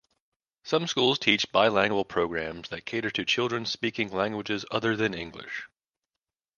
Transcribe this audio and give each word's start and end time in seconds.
Some 0.63 0.87
schools 0.87 1.19
teach 1.19 1.51
bilingual 1.51 2.05
programs 2.05 2.69
that 2.69 2.85
cater 2.87 3.11
to 3.11 3.23
children 3.23 3.67
speaking 3.67 4.09
languages 4.09 4.65
other 4.71 4.95
than 4.95 5.13
English. 5.13 5.67